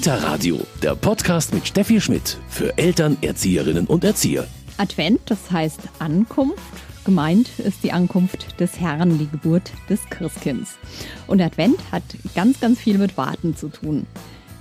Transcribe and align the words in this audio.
Kita 0.00 0.14
Radio, 0.14 0.58
der 0.82 0.94
Podcast 0.94 1.52
mit 1.52 1.68
Steffi 1.68 2.00
Schmidt 2.00 2.38
für 2.48 2.78
Eltern, 2.78 3.18
Erzieherinnen 3.20 3.86
und 3.86 4.02
Erzieher. 4.02 4.46
Advent, 4.78 5.20
das 5.26 5.50
heißt 5.50 5.78
Ankunft. 5.98 6.56
Gemeint 7.04 7.58
ist 7.58 7.84
die 7.84 7.92
Ankunft 7.92 8.58
des 8.58 8.80
Herrn, 8.80 9.18
die 9.18 9.28
Geburt 9.28 9.70
des 9.90 10.00
Christkinds. 10.08 10.78
Und 11.26 11.42
Advent 11.42 11.76
hat 11.92 12.02
ganz, 12.34 12.60
ganz 12.60 12.78
viel 12.78 12.96
mit 12.96 13.18
Warten 13.18 13.54
zu 13.54 13.68
tun. 13.68 14.06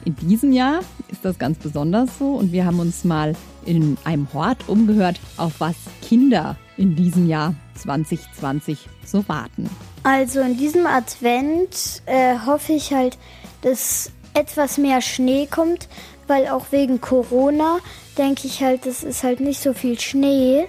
In 0.03 0.17
diesem 0.17 0.51
Jahr 0.51 0.81
ist 1.07 1.23
das 1.23 1.39
ganz 1.39 1.57
besonders 1.57 2.09
so 2.19 2.33
und 2.33 2.51
wir 2.51 2.65
haben 2.65 2.81
uns 2.81 3.05
mal 3.05 3.33
in 3.65 3.97
einem 4.03 4.27
Hort 4.33 4.67
umgehört, 4.67 5.21
auf 5.37 5.53
was 5.59 5.75
Kinder 6.01 6.57
in 6.75 6.97
diesem 6.97 7.29
Jahr 7.29 7.55
2020 7.75 8.89
so 9.05 9.25
warten. 9.29 9.69
Also 10.03 10.41
in 10.41 10.57
diesem 10.57 10.85
Advent 10.85 12.01
äh, 12.07 12.35
hoffe 12.45 12.73
ich 12.73 12.91
halt, 12.91 13.17
dass 13.61 14.11
etwas 14.33 14.77
mehr 14.77 15.01
Schnee 15.01 15.47
kommt, 15.49 15.87
weil 16.27 16.47
auch 16.47 16.67
wegen 16.71 17.01
Corona 17.01 17.79
denke 18.17 18.47
ich 18.47 18.61
halt, 18.63 18.85
es 18.85 19.03
ist 19.03 19.23
halt 19.23 19.39
nicht 19.39 19.61
so 19.61 19.73
viel 19.73 19.99
Schnee. 19.99 20.67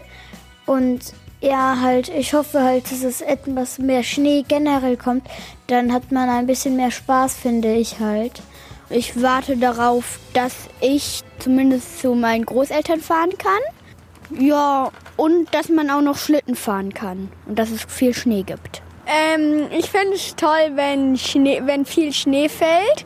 Und 0.67 1.01
ja, 1.41 1.81
halt, 1.81 2.09
ich 2.09 2.35
hoffe 2.35 2.63
halt, 2.63 2.91
dass 2.91 3.03
es 3.03 3.21
etwas 3.21 3.79
mehr 3.79 4.03
Schnee 4.03 4.45
generell 4.47 4.97
kommt. 4.97 5.27
Dann 5.67 5.93
hat 5.93 6.13
man 6.13 6.29
ein 6.29 6.47
bisschen 6.47 6.77
mehr 6.77 6.91
Spaß, 6.91 7.35
finde 7.35 7.73
ich 7.75 7.99
halt. 8.01 8.43
Ich 8.89 9.23
warte 9.23 9.57
darauf, 9.57 10.19
dass 10.35 10.55
ich 10.81 11.23
zumindest 11.39 12.01
zu 12.01 12.15
meinen 12.15 12.45
Großeltern 12.45 13.01
fahren 13.01 13.31
kann. 13.39 14.41
Ja, 14.41 14.91
und 15.17 15.53
dass 15.55 15.69
man 15.69 15.91
auch 15.91 16.01
noch 16.01 16.17
Schlitten 16.17 16.55
fahren 16.55 16.95
kann 16.95 17.31
und 17.47 17.59
dass 17.59 17.71
es 17.71 17.85
viel 17.85 18.15
Schnee 18.15 18.43
gibt. 18.43 18.83
Ähm, 19.11 19.67
ich 19.77 19.91
fände 19.91 20.15
es 20.15 20.37
toll, 20.37 20.71
wenn, 20.75 21.19
Schnee, 21.19 21.61
wenn 21.65 21.85
viel 21.85 22.13
Schnee 22.13 22.49
fällt. 22.49 23.05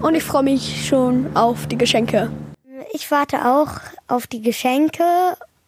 Und 0.00 0.14
ich 0.14 0.22
freue 0.22 0.44
mich 0.44 0.86
schon 0.88 1.36
auf 1.36 1.66
die 1.66 1.76
Geschenke. 1.76 2.30
Ich 2.92 3.10
warte 3.10 3.44
auch 3.44 3.72
auf 4.06 4.26
die 4.26 4.40
Geschenke 4.40 5.04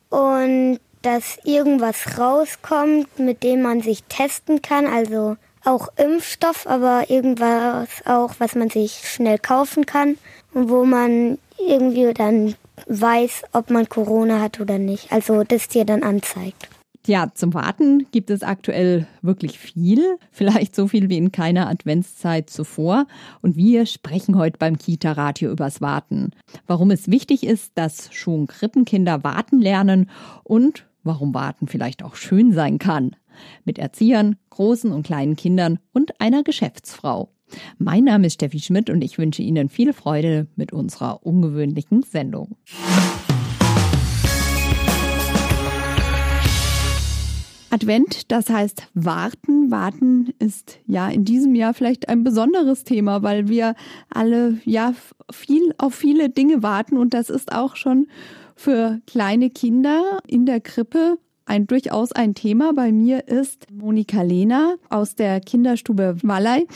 und 0.08 0.80
dass 1.02 1.38
irgendwas 1.44 2.18
rauskommt, 2.18 3.18
mit 3.18 3.42
dem 3.42 3.62
man 3.62 3.82
sich 3.82 4.02
testen 4.04 4.62
kann. 4.62 4.86
Also 4.86 5.36
auch 5.64 5.88
Impfstoff, 5.96 6.66
aber 6.66 7.10
irgendwas 7.10 7.88
auch, 8.06 8.34
was 8.38 8.54
man 8.54 8.70
sich 8.70 9.02
schnell 9.04 9.38
kaufen 9.38 9.84
kann 9.84 10.16
und 10.54 10.70
wo 10.70 10.84
man 10.84 11.38
irgendwie 11.58 12.14
dann 12.14 12.54
weiß, 12.86 13.42
ob 13.52 13.68
man 13.68 13.88
Corona 13.88 14.40
hat 14.40 14.58
oder 14.58 14.78
nicht. 14.78 15.12
Also 15.12 15.44
das 15.44 15.68
dir 15.68 15.84
dann 15.84 16.02
anzeigt. 16.02 16.68
Ja, 17.06 17.32
zum 17.32 17.54
Warten 17.54 18.06
gibt 18.12 18.30
es 18.30 18.42
aktuell 18.42 19.06
wirklich 19.22 19.58
viel, 19.58 20.18
vielleicht 20.30 20.76
so 20.76 20.86
viel 20.86 21.08
wie 21.08 21.16
in 21.16 21.32
keiner 21.32 21.68
Adventszeit 21.68 22.50
zuvor. 22.50 23.06
Und 23.40 23.56
wir 23.56 23.86
sprechen 23.86 24.36
heute 24.36 24.58
beim 24.58 24.76
Kita-Radio 24.76 25.50
übers 25.50 25.80
Warten. 25.80 26.32
Warum 26.66 26.90
es 26.90 27.10
wichtig 27.10 27.44
ist, 27.44 27.72
dass 27.74 28.12
schon 28.12 28.46
Krippenkinder 28.46 29.24
warten 29.24 29.60
lernen 29.60 30.10
und 30.44 30.86
warum 31.02 31.32
Warten 31.32 31.68
vielleicht 31.68 32.02
auch 32.02 32.16
schön 32.16 32.52
sein 32.52 32.78
kann. 32.78 33.16
Mit 33.64 33.78
Erziehern, 33.78 34.36
großen 34.50 34.92
und 34.92 35.02
kleinen 35.02 35.36
Kindern 35.36 35.78
und 35.92 36.20
einer 36.20 36.42
Geschäftsfrau. 36.42 37.30
Mein 37.78 38.04
Name 38.04 38.26
ist 38.26 38.34
Steffi 38.34 38.60
Schmidt 38.60 38.90
und 38.90 39.02
ich 39.02 39.16
wünsche 39.16 39.42
Ihnen 39.42 39.70
viel 39.70 39.94
Freude 39.94 40.48
mit 40.54 40.72
unserer 40.72 41.24
ungewöhnlichen 41.24 42.02
Sendung. 42.02 42.56
Advent, 47.70 48.30
das 48.32 48.50
heißt 48.50 48.88
warten. 48.94 49.70
Warten 49.70 50.34
ist 50.38 50.78
ja 50.86 51.08
in 51.08 51.24
diesem 51.24 51.54
Jahr 51.54 51.72
vielleicht 51.72 52.08
ein 52.08 52.24
besonderes 52.24 52.84
Thema, 52.84 53.22
weil 53.22 53.48
wir 53.48 53.74
alle 54.12 54.58
ja 54.64 54.92
viel 55.30 55.74
auf 55.78 55.94
viele 55.94 56.30
Dinge 56.30 56.62
warten 56.62 56.98
und 56.98 57.14
das 57.14 57.30
ist 57.30 57.52
auch 57.52 57.76
schon 57.76 58.08
für 58.56 59.00
kleine 59.06 59.50
Kinder 59.50 60.18
in 60.26 60.46
der 60.46 60.60
Krippe 60.60 61.18
ein 61.46 61.66
durchaus 61.66 62.12
ein 62.12 62.34
Thema. 62.34 62.72
Bei 62.72 62.92
mir 62.92 63.28
ist 63.28 63.66
Monika 63.72 64.22
Lehner 64.22 64.76
aus 64.88 65.14
der 65.14 65.40
Kinderstube 65.40 66.16
Wallei. 66.22 66.66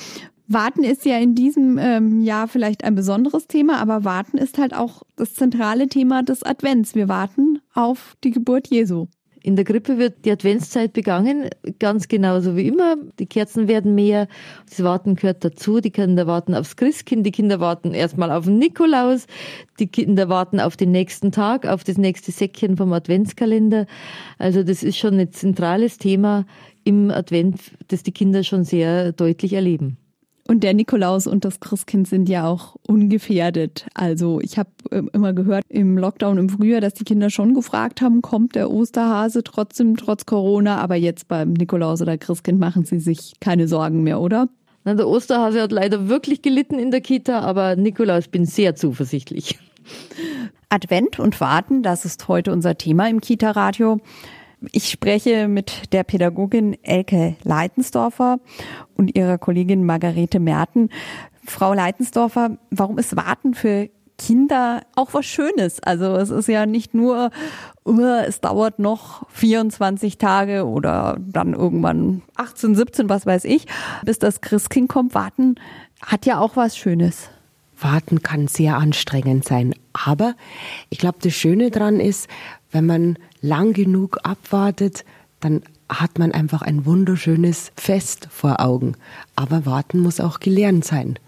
Warten 0.47 0.85
ist 0.85 1.05
ja 1.05 1.19
in 1.19 1.35
diesem 1.35 1.79
ähm, 1.79 2.21
Jahr 2.21 2.49
vielleicht 2.49 2.85
ein 2.85 2.95
besonderes 2.95 3.47
Thema, 3.47 3.79
aber 3.79 4.05
Warten 4.05 4.37
ist 4.37 4.59
halt 4.59 4.75
auch 4.75 5.03
das 5.17 5.35
zentrale 5.35 5.89
Thema 5.89 6.23
des 6.23 6.43
Advents. 6.43 6.95
Wir 6.95 7.09
warten 7.09 7.61
auf 7.73 8.17
die 8.23 8.31
Geburt 8.31 8.69
Jesu. 8.69 9.07
In 9.45 9.57
der 9.57 9.67
Krippe 9.67 9.99
wird 9.99 10.25
die 10.25 10.31
Adventszeit 10.31 10.95
begangen, 10.95 11.51
ganz 11.79 12.09
genauso 12.09 12.57
wie 12.57 12.67
immer. 12.67 12.97
Die 13.19 13.27
Kerzen 13.27 13.69
werden 13.69 13.95
mehr, 13.95 14.27
das 14.67 14.83
Warten 14.83 15.17
gehört 15.17 15.45
dazu. 15.45 15.81
Die 15.81 15.91
Kinder 15.91 16.27
warten 16.27 16.55
aufs 16.55 16.77
Christkind, 16.77 17.27
die 17.27 17.31
Kinder 17.31 17.61
warten 17.61 17.93
erstmal 17.93 18.31
auf 18.31 18.47
den 18.47 18.57
Nikolaus, 18.57 19.27
die 19.79 19.89
Kinder 19.89 20.31
warten 20.31 20.61
auf 20.61 20.79
den 20.79 20.93
nächsten 20.93 21.31
Tag, 21.31 21.67
auf 21.67 21.85
das 21.85 21.99
nächste 21.99 22.33
Säckchen 22.33 22.79
vom 22.79 22.95
Adventskalender. 22.95 23.85
Also 24.39 24.63
das 24.63 24.83
ist 24.83 24.97
schon 24.97 25.21
ein 25.21 25.31
zentrales 25.31 25.99
Thema 25.99 26.47
im 26.85 27.11
Advent, 27.11 27.61
das 27.89 28.03
die 28.03 28.13
Kinder 28.13 28.45
schon 28.45 28.65
sehr 28.65 29.13
deutlich 29.13 29.53
erleben. 29.53 29.99
Und 30.47 30.63
der 30.63 30.75
Nikolaus 30.75 31.27
und 31.27 31.45
das 31.45 31.59
Christkind 31.61 32.07
sind 32.07 32.29
ja 32.29 32.47
auch 32.47 32.77
ungefährdet. 32.87 33.87
Also 33.95 34.41
ich 34.41 34.59
habe 34.59 34.69
ähm, 34.91 35.09
immer 35.15 35.33
gehört 35.33 35.65
im 35.71 35.97
Lockdown 35.97 36.37
im 36.37 36.49
Frühjahr, 36.51 36.83
dass 36.83 36.93
die 36.93 37.05
Kinder 37.05 37.31
schon 37.31 37.55
gefragt 37.55 38.03
haben, 38.03 38.21
kommt 38.21 38.55
der 38.55 38.71
Osterhase 38.71 39.43
trotzdem 39.43 39.97
trotz 39.97 40.27
Corona, 40.27 40.79
aber 40.79 40.97
jetzt 40.97 41.29
beim 41.29 41.55
Nikolaus 41.55 42.03
oder 42.03 42.19
Christkind 42.19 42.61
machen 42.61 42.85
sie 42.85 43.01
sich 43.01 43.33
keine 43.41 43.69
Sorgen 43.69 44.03
mehr, 44.03 44.21
oder? 44.21 44.49
Na, 44.85 44.93
der 44.93 45.09
Osterhase 45.09 45.63
hat 45.63 45.73
leider 45.73 46.09
wirklich 46.09 46.43
gelitten 46.43 46.79
in 46.79 46.91
der 46.91 47.01
Kita, 47.01 47.41
aber 47.41 47.75
Nikolaus 47.75 48.29
bin 48.29 48.45
sehr 48.45 48.75
zuversichtlich. 48.75 49.59
Advent 50.69 51.19
und 51.19 51.41
Warten, 51.41 51.83
das 51.83 52.05
ist 52.05 52.29
heute 52.29 52.53
unser 52.53 52.77
Thema 52.77 53.09
im 53.09 53.23
Kita-Radio. 53.23 54.01
Ich 54.73 54.91
spreche 54.91 55.49
mit 55.49 55.93
der 55.93 56.05
Pädagogin 56.05 56.77
Elke 56.83 57.37
Leitensdorfer 57.43 58.39
und 58.97 59.17
ihrer 59.17 59.39
Kollegin 59.39 59.85
Margarete 59.85 60.41
Merten. 60.41 60.91
Frau 61.47 61.75
Leitensdorfer, 61.75 62.59
warum 62.71 62.99
ist 62.99 63.17
Warten 63.17 63.55
für 63.55 63.89
Kinder 64.17 64.83
auch 64.95 65.13
was 65.13 65.27
Schönes? 65.27 65.83
Also 65.83 66.17
es 66.17 66.31
ist 66.31 66.49
ja 66.49 66.67
nicht 66.67 66.95
nur, 66.95 67.31
uh, 67.85 68.23
es 68.27 68.41
dauert 68.41 68.79
noch 68.79 69.29
24 69.31 70.19
Tage 70.19 70.67
oder 70.67 71.17
dann 71.21 71.53
irgendwann 71.53 72.23
18, 72.37 72.75
17, 72.75 73.09
was 73.09 73.27
weiß 73.27 73.45
ich, 73.45 73.67
bis 74.05 74.19
das 74.19 74.41
Christkind 74.41 74.89
kommt. 74.89 75.15
Warten 75.15 75.57
hat 76.01 76.27
ja 76.27 76.39
auch 76.39 76.57
was 76.57 76.77
Schönes. 76.77 77.31
Warten 77.85 78.23
kann 78.23 78.49
sehr 78.49 78.79
anstrengend 78.79 79.45
sein. 79.45 79.75
Aber 79.93 80.35
ich 80.91 80.99
glaube, 80.99 81.19
das 81.23 81.35
Schöne 81.35 81.71
daran 81.71 82.01
ist, 82.01 82.29
wenn 82.73 82.87
man 82.87 83.19
lang 83.41 83.75
genug 83.75 84.19
abwartet, 84.25 85.05
dann 85.41 85.63
hat 85.89 86.19
man 86.19 86.33
einfach 86.33 86.63
ein 86.63 86.87
wunderschönes 86.87 87.71
Fest 87.77 88.29
vor 88.31 88.61
Augen. 88.61 88.97
Aber 89.37 89.67
warten 89.67 90.01
muss 90.01 90.19
auch 90.19 90.41
gelernt 90.41 90.85
sein. 90.85 91.19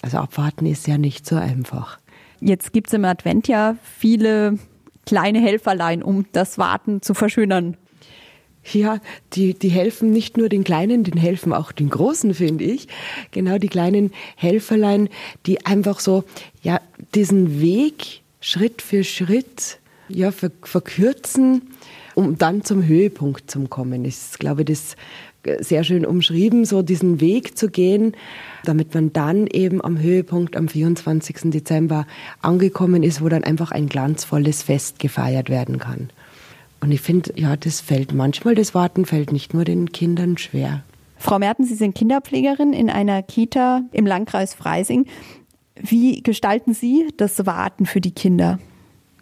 Also 0.00 0.18
abwarten 0.18 0.64
ist 0.66 0.86
ja 0.86 0.96
nicht 0.96 1.26
so 1.26 1.36
einfach. 1.36 1.98
Jetzt 2.40 2.72
gibt 2.72 2.86
es 2.86 2.94
im 2.94 3.04
Advent 3.04 3.48
ja 3.48 3.76
viele 3.82 4.58
kleine 5.06 5.40
Helferlein, 5.40 6.02
um 6.02 6.26
das 6.32 6.58
Warten 6.58 7.02
zu 7.02 7.14
verschönern. 7.14 7.76
Ja, 8.72 9.00
die, 9.32 9.54
die 9.54 9.68
helfen 9.68 10.12
nicht 10.12 10.36
nur 10.36 10.48
den 10.48 10.64
Kleinen, 10.64 11.04
die 11.04 11.18
helfen 11.18 11.52
auch 11.52 11.72
den 11.72 11.90
Großen, 11.90 12.34
finde 12.34 12.64
ich. 12.64 12.88
Genau 13.30 13.58
die 13.58 13.68
kleinen 13.68 14.12
Helferlein, 14.36 15.08
die 15.46 15.64
einfach 15.64 16.00
so, 16.00 16.24
ja, 16.62 16.80
diesen 17.14 17.60
Weg 17.60 18.22
Schritt 18.40 18.82
für 18.82 19.04
Schritt 19.04 19.78
ja, 20.08 20.30
verkürzen, 20.30 21.62
um 22.14 22.38
dann 22.38 22.64
zum 22.64 22.84
Höhepunkt 22.86 23.50
zu 23.50 23.60
kommen. 23.66 24.04
Ist, 24.04 24.38
glaube 24.38 24.62
ich, 24.62 24.66
das 24.66 24.96
sehr 25.60 25.84
schön 25.84 26.04
umschrieben, 26.04 26.64
so 26.64 26.82
diesen 26.82 27.20
Weg 27.20 27.56
zu 27.56 27.68
gehen, 27.68 28.12
damit 28.64 28.94
man 28.94 29.12
dann 29.12 29.46
eben 29.46 29.82
am 29.82 30.00
Höhepunkt 30.00 30.56
am 30.56 30.68
24. 30.68 31.50
Dezember 31.50 32.06
angekommen 32.42 33.02
ist, 33.02 33.22
wo 33.22 33.28
dann 33.28 33.44
einfach 33.44 33.70
ein 33.70 33.88
glanzvolles 33.88 34.62
Fest 34.62 34.98
gefeiert 34.98 35.48
werden 35.50 35.78
kann. 35.78 36.10
Und 36.80 36.92
ich 36.92 37.00
finde, 37.00 37.32
ja, 37.36 37.56
das 37.56 37.80
fällt 37.80 38.12
manchmal, 38.12 38.54
das 38.54 38.74
Warten 38.74 39.06
fällt 39.06 39.32
nicht 39.32 39.54
nur 39.54 39.64
den 39.64 39.92
Kindern 39.92 40.38
schwer. 40.38 40.82
Frau 41.18 41.38
Merten, 41.38 41.64
Sie 41.64 41.74
sind 41.74 41.94
Kinderpflegerin 41.94 42.72
in 42.72 42.90
einer 42.90 43.22
Kita 43.22 43.82
im 43.92 44.06
Landkreis 44.06 44.54
Freising. 44.54 45.06
Wie 45.74 46.22
gestalten 46.22 46.74
Sie 46.74 47.08
das 47.16 47.46
Warten 47.46 47.86
für 47.86 48.00
die 48.00 48.12
Kinder? 48.12 48.58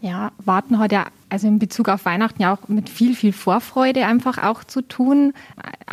Ja, 0.01 0.33
Warten 0.45 0.79
hat 0.79 0.93
ja 0.93 1.07
also 1.35 1.49
in 1.49 1.59
Bezug 1.59 1.89
auf 1.89 2.05
Weihnachten 2.05 2.43
ja 2.43 2.55
auch 2.55 2.69
mit 2.69 2.89
viel, 2.89 3.17
viel 3.17 3.33
Vorfreude 3.33 4.07
einfach 4.07 4.39
auch 4.39 4.63
zu 4.63 4.83
tun, 4.83 5.33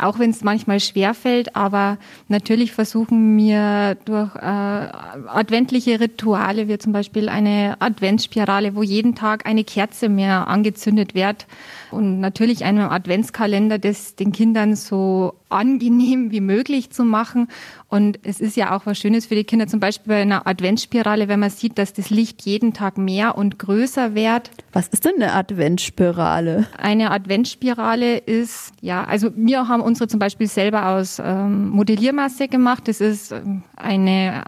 auch 0.00 0.20
wenn 0.20 0.30
es 0.30 0.44
manchmal 0.44 0.78
schwer 0.78 1.14
fällt. 1.14 1.56
Aber 1.56 1.98
natürlich 2.28 2.70
versuchen 2.70 3.36
wir 3.36 3.96
durch 4.04 4.36
äh, 4.36 4.38
adventliche 4.38 5.98
Rituale, 5.98 6.68
wie 6.68 6.78
zum 6.78 6.92
Beispiel 6.92 7.28
eine 7.28 7.74
Adventsspirale, 7.80 8.76
wo 8.76 8.84
jeden 8.84 9.16
Tag 9.16 9.44
eine 9.44 9.64
Kerze 9.64 10.08
mehr 10.08 10.46
angezündet 10.46 11.16
wird 11.16 11.48
und 11.90 12.20
natürlich 12.20 12.64
einem 12.64 12.88
Adventskalender, 12.88 13.80
das 13.80 14.14
den 14.14 14.30
Kindern 14.30 14.76
so 14.76 15.34
angenehm 15.52 16.30
wie 16.30 16.40
möglich 16.40 16.90
zu 16.90 17.04
machen. 17.04 17.48
Und 17.88 18.18
es 18.22 18.40
ist 18.40 18.56
ja 18.56 18.74
auch 18.74 18.86
was 18.86 18.98
Schönes 18.98 19.26
für 19.26 19.34
die 19.34 19.44
Kinder, 19.44 19.66
zum 19.66 19.78
Beispiel 19.78 20.14
bei 20.14 20.22
einer 20.22 20.46
Adventsspirale, 20.46 21.28
wenn 21.28 21.40
man 21.40 21.50
sieht, 21.50 21.78
dass 21.78 21.92
das 21.92 22.10
Licht 22.10 22.42
jeden 22.42 22.72
Tag 22.72 22.96
mehr 22.96 23.36
und 23.36 23.58
größer 23.58 24.14
wird. 24.14 24.50
Was 24.72 24.88
ist 24.88 25.04
denn 25.04 25.16
eine 25.16 25.34
Adventsspirale? 25.34 26.66
Eine 26.78 27.10
Adventsspirale 27.10 28.16
ist, 28.16 28.72
ja, 28.80 29.04
also 29.04 29.30
wir 29.36 29.68
haben 29.68 29.82
unsere 29.82 30.08
zum 30.08 30.18
Beispiel 30.18 30.46
selber 30.46 30.88
aus 30.88 31.20
ähm, 31.22 31.68
Modelliermasse 31.68 32.48
gemacht. 32.48 32.88
Das 32.88 33.00
ist 33.00 33.32
ähm, 33.32 33.62
eine 33.76 34.44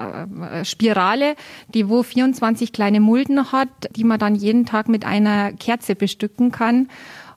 äh, 0.50 0.64
Spirale, 0.64 1.34
die 1.68 1.88
wo 1.88 2.02
24 2.02 2.72
kleine 2.72 3.00
Mulden 3.00 3.52
hat, 3.52 3.68
die 3.94 4.04
man 4.04 4.18
dann 4.18 4.34
jeden 4.34 4.64
Tag 4.64 4.88
mit 4.88 5.04
einer 5.04 5.52
Kerze 5.52 5.94
bestücken 5.94 6.50
kann. 6.50 6.88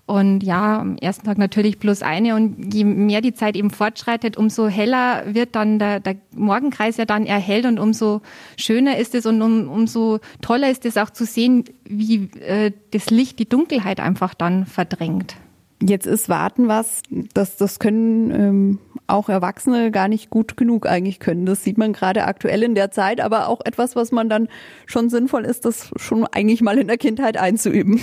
Und 0.08 0.42
ja, 0.42 0.80
am 0.80 0.96
ersten 0.96 1.26
Tag 1.26 1.38
natürlich 1.38 1.80
plus 1.80 2.02
eine. 2.02 2.36
Und 2.36 2.74
je 2.74 2.86
mehr 2.86 3.20
die 3.20 3.34
Zeit 3.34 3.58
eben 3.58 3.70
fortschreitet, 3.70 4.38
umso 4.38 4.70
heller 4.70 5.24
wird 5.28 5.54
dann 5.54 5.80
der, 5.80 6.00
der 6.00 6.16
Morgenkreis 6.34 6.96
ja 6.96 7.04
dann 7.04 7.26
erhellt 7.26 7.66
und 7.66 7.78
umso 7.78 8.22
schöner 8.58 8.98
ist 8.98 9.14
es 9.16 9.26
und 9.26 9.42
um, 9.42 9.68
umso 9.68 10.20
toller 10.42 10.72
ist 10.72 10.86
es 10.86 10.96
auch 10.96 11.10
zu 11.10 11.26
sehen, 11.26 11.66
wie 11.84 12.30
äh, 12.40 12.72
das 12.92 13.10
Licht 13.10 13.38
die 13.38 13.50
Dunkelheit 13.50 14.00
einfach 14.00 14.34
dann 14.34 14.66
verdrängt. 14.66 15.36
Jetzt 15.82 16.08
ist 16.08 16.30
Warten 16.30 16.70
was, 16.70 17.02
das, 17.34 17.58
das 17.58 17.78
können 17.78 18.32
ähm, 18.32 18.80
auch 19.08 19.28
Erwachsene 19.28 19.92
gar 19.92 20.08
nicht 20.08 20.30
gut 20.30 20.56
genug 20.56 20.88
eigentlich 20.88 21.20
können. 21.20 21.46
Das 21.46 21.66
sieht 21.66 21.78
man 21.78 21.92
gerade 21.92 22.24
aktuell 22.24 22.64
in 22.64 22.76
der 22.76 22.92
Zeit, 22.92 23.20
aber 23.20 23.50
auch 23.50 23.60
etwas, 23.66 23.98
was 23.98 24.14
man 24.14 24.30
dann 24.30 24.48
schon 24.86 25.10
sinnvoll 25.10 25.44
ist, 25.44 25.66
das 25.66 25.92
schon 25.98 26.26
eigentlich 26.26 26.62
mal 26.62 26.78
in 26.78 26.88
der 26.88 26.98
Kindheit 26.98 27.36
einzuüben. 27.36 28.00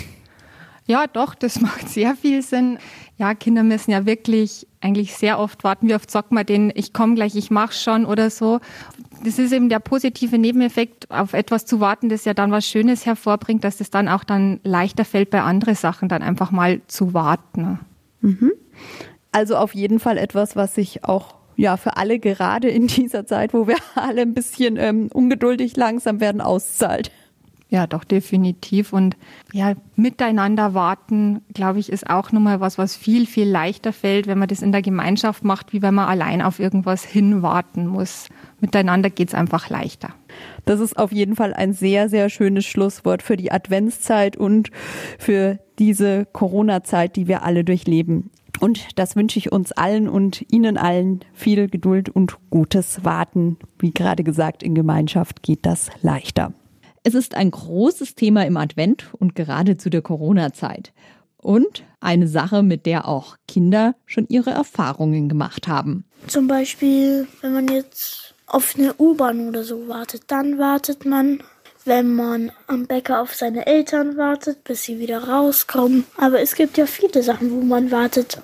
Ja, 0.86 1.06
doch, 1.06 1.34
das 1.34 1.60
macht 1.60 1.88
sehr 1.88 2.14
viel 2.14 2.42
Sinn. 2.42 2.78
Ja, 3.16 3.34
Kinder 3.34 3.62
müssen 3.62 3.90
ja 3.90 4.06
wirklich 4.06 4.66
eigentlich 4.80 5.14
sehr 5.14 5.38
oft 5.38 5.64
warten. 5.64 5.88
Wie 5.88 5.94
oft 5.94 6.10
sagt 6.10 6.32
man 6.32 6.44
denen, 6.44 6.72
ich 6.74 6.92
komme 6.92 7.14
gleich, 7.14 7.36
ich 7.36 7.50
mache 7.50 7.72
schon 7.72 8.04
oder 8.04 8.28
so. 8.28 8.60
Das 9.24 9.38
ist 9.38 9.52
eben 9.52 9.68
der 9.68 9.78
positive 9.78 10.36
Nebeneffekt, 10.36 11.10
auf 11.10 11.32
etwas 11.32 11.64
zu 11.64 11.80
warten, 11.80 12.08
das 12.08 12.24
ja 12.24 12.34
dann 12.34 12.50
was 12.50 12.66
Schönes 12.66 13.06
hervorbringt, 13.06 13.64
dass 13.64 13.80
es 13.80 13.90
dann 13.90 14.08
auch 14.08 14.24
dann 14.24 14.60
leichter 14.64 15.04
fällt, 15.04 15.30
bei 15.30 15.42
anderen 15.42 15.74
Sachen 15.74 16.08
dann 16.08 16.22
einfach 16.22 16.50
mal 16.50 16.82
zu 16.88 17.14
warten. 17.14 17.78
Mhm. 18.20 18.52
Also 19.32 19.56
auf 19.56 19.74
jeden 19.74 20.00
Fall 20.00 20.18
etwas, 20.18 20.54
was 20.56 20.74
sich 20.74 21.04
auch 21.04 21.36
ja 21.56 21.76
für 21.76 21.96
alle 21.96 22.18
gerade 22.18 22.68
in 22.68 22.86
dieser 22.88 23.26
Zeit, 23.26 23.54
wo 23.54 23.66
wir 23.66 23.76
alle 23.94 24.22
ein 24.22 24.34
bisschen 24.34 24.76
ähm, 24.76 25.08
ungeduldig 25.12 25.76
langsam 25.76 26.20
werden, 26.20 26.40
auszahlt. 26.40 27.10
Ja, 27.70 27.86
doch, 27.86 28.04
definitiv. 28.04 28.92
Und 28.92 29.16
ja, 29.52 29.74
miteinander 29.96 30.74
warten, 30.74 31.40
glaube 31.54 31.80
ich, 31.80 31.90
ist 31.90 32.08
auch 32.08 32.30
nochmal 32.30 32.60
was, 32.60 32.78
was 32.78 32.94
viel, 32.94 33.26
viel 33.26 33.48
leichter 33.48 33.92
fällt, 33.92 34.26
wenn 34.26 34.38
man 34.38 34.48
das 34.48 34.62
in 34.62 34.70
der 34.70 34.82
Gemeinschaft 34.82 35.42
macht, 35.44 35.72
wie 35.72 35.82
wenn 35.82 35.94
man 35.94 36.06
allein 36.06 36.42
auf 36.42 36.60
irgendwas 36.60 37.04
hinwarten 37.04 37.86
muss. 37.86 38.28
Miteinander 38.60 39.10
geht's 39.10 39.34
einfach 39.34 39.70
leichter. 39.70 40.10
Das 40.66 40.78
ist 40.78 40.96
auf 40.98 41.10
jeden 41.10 41.36
Fall 41.36 41.52
ein 41.52 41.72
sehr, 41.72 42.08
sehr 42.08 42.28
schönes 42.28 42.64
Schlusswort 42.64 43.22
für 43.22 43.36
die 43.36 43.50
Adventszeit 43.50 44.36
und 44.36 44.70
für 45.18 45.58
diese 45.78 46.26
Corona-Zeit, 46.26 47.16
die 47.16 47.28
wir 47.28 47.42
alle 47.42 47.64
durchleben. 47.64 48.30
Und 48.60 48.98
das 48.98 49.16
wünsche 49.16 49.38
ich 49.38 49.50
uns 49.50 49.72
allen 49.72 50.08
und 50.08 50.44
Ihnen 50.52 50.76
allen 50.76 51.20
viel 51.32 51.68
Geduld 51.68 52.08
und 52.08 52.36
gutes 52.50 53.04
Warten. 53.04 53.58
Wie 53.78 53.90
gerade 53.90 54.22
gesagt, 54.22 54.62
in 54.62 54.74
Gemeinschaft 54.74 55.42
geht 55.42 55.66
das 55.66 55.90
leichter. 56.02 56.52
Es 57.06 57.12
ist 57.12 57.34
ein 57.34 57.50
großes 57.50 58.14
Thema 58.14 58.46
im 58.46 58.56
Advent 58.56 59.12
und 59.12 59.34
gerade 59.34 59.76
zu 59.76 59.90
der 59.90 60.00
Corona-Zeit. 60.00 60.94
Und 61.36 61.84
eine 62.00 62.26
Sache, 62.26 62.62
mit 62.62 62.86
der 62.86 63.06
auch 63.06 63.36
Kinder 63.46 63.94
schon 64.06 64.24
ihre 64.28 64.52
Erfahrungen 64.52 65.28
gemacht 65.28 65.68
haben. 65.68 66.06
Zum 66.28 66.46
Beispiel, 66.46 67.28
wenn 67.42 67.52
man 67.52 67.68
jetzt 67.68 68.34
auf 68.46 68.74
eine 68.78 68.94
U-Bahn 68.94 69.46
oder 69.46 69.64
so 69.64 69.86
wartet, 69.86 70.22
dann 70.28 70.58
wartet 70.58 71.04
man, 71.04 71.42
wenn 71.84 72.14
man 72.14 72.50
am 72.68 72.86
Bäcker 72.86 73.20
auf 73.20 73.34
seine 73.34 73.66
Eltern 73.66 74.16
wartet, 74.16 74.64
bis 74.64 74.84
sie 74.84 74.98
wieder 74.98 75.24
rauskommen. 75.24 76.06
Aber 76.16 76.40
es 76.40 76.54
gibt 76.54 76.78
ja 76.78 76.86
viele 76.86 77.22
Sachen, 77.22 77.50
wo 77.50 77.60
man 77.60 77.90
wartet. 77.90 78.40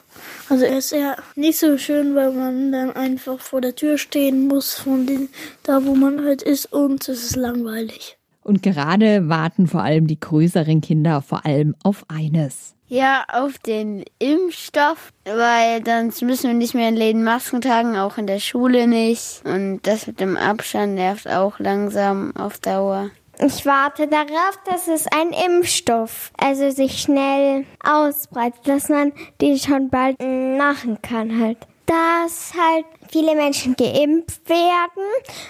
Also 0.51 0.67
es 0.67 0.93
ist 0.93 1.01
ja 1.01 1.17
nicht 1.35 1.59
so 1.59 1.79
schön, 1.79 2.15
weil 2.15 2.33
man 2.33 2.73
dann 2.73 2.93
einfach 2.93 3.41
vor 3.41 3.63
der 3.63 3.75
Tür 3.75 3.97
stehen 3.97 4.49
muss, 4.49 4.75
von 4.75 5.07
den, 5.07 5.31
da 5.63 5.87
wo 5.87 5.95
man 5.95 6.23
halt 6.23 6.43
ist 6.43 6.71
und 6.71 7.09
es 7.09 7.25
ist 7.25 7.37
langweilig. 7.37 8.19
Und 8.43 8.63
gerade 8.63 9.29
warten 9.29 9.67
vor 9.67 9.83
allem 9.83 10.07
die 10.07 10.19
größeren 10.19 10.81
Kinder 10.81 11.23
vor 11.23 11.45
allem 11.45 11.75
auf 11.83 12.05
eines. 12.09 12.75
Ja, 12.89 13.25
auf 13.33 13.59
den 13.59 14.05
Impfstoff, 14.19 15.13
weil 15.25 15.81
dann 15.81 16.13
müssen 16.23 16.49
wir 16.49 16.55
nicht 16.55 16.75
mehr 16.75 16.89
in 16.89 16.97
Läden 16.97 17.23
Masken 17.23 17.61
tragen, 17.61 17.97
auch 17.97 18.19
in 18.19 18.27
der 18.27 18.41
Schule 18.41 18.89
nicht. 18.89 19.43
Und 19.45 19.83
das 19.85 20.09
mit 20.09 20.19
dem 20.19 20.37
Abstand 20.37 20.97
nervt 20.97 21.29
auch 21.29 21.61
langsam 21.61 22.35
auf 22.35 22.59
Dauer. 22.59 23.11
Ich 23.39 23.65
warte 23.65 24.09
darauf, 24.09 24.59
dass 24.67 24.89
es 24.89 25.07
ein 25.07 25.31
Impfstoff, 25.31 26.33
also 26.37 26.71
sich 26.71 27.01
schnell 27.01 27.65
ausbreitet, 27.83 28.67
dass 28.67 28.89
man 28.89 29.13
den 29.41 29.57
schon 29.57 29.89
bald 29.89 30.21
machen 30.21 31.01
kann 31.01 31.41
halt. 31.41 31.59
Dass 31.87 32.53
halt 32.55 32.87
viele 33.09 33.37
Menschen 33.37 33.77
geimpft 33.77 34.49
werden 34.49 35.05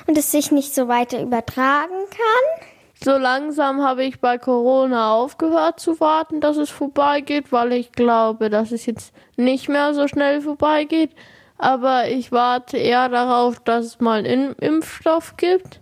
und 0.07 0.17
es 0.19 0.31
sich 0.31 0.53
nicht 0.53 0.75
so 0.75 0.89
weiter 0.89 1.23
übertragen 1.23 2.05
kann. 2.11 2.69
So 3.03 3.17
langsam 3.17 3.83
habe 3.83 4.05
ich 4.05 4.21
bei 4.21 4.37
Corona 4.37 5.15
aufgehört 5.15 5.81
zu 5.81 6.01
warten, 6.01 6.43
dass 6.43 6.59
es 6.59 6.69
vorbeigeht, 6.69 7.51
weil 7.51 7.73
ich 7.73 7.93
glaube, 7.93 8.51
dass 8.51 8.73
es 8.73 8.85
jetzt 8.85 9.15
nicht 9.39 9.71
mehr 9.71 9.95
so 9.95 10.07
schnell 10.07 10.43
vorbeigeht. 10.43 11.13
Aber 11.57 12.11
ich 12.11 12.31
warte 12.31 12.77
eher 12.77 13.09
darauf, 13.09 13.59
dass 13.61 13.87
es 13.87 14.01
mal 14.01 14.27
einen 14.27 14.53
Impfstoff 14.53 15.39
gibt. 15.39 15.81